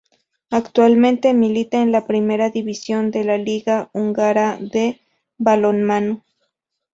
Actualmente 0.49 1.31
milita 1.35 1.79
en 1.79 1.91
la 1.91 2.07
Primera 2.07 2.49
División 2.49 3.11
de 3.11 3.23
la 3.23 3.37
liga 3.37 3.91
húngara 3.93 4.57
de 4.59 4.99
balonmano. 5.37 6.23